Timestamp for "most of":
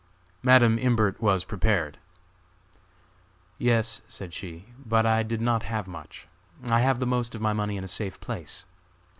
7.05-7.41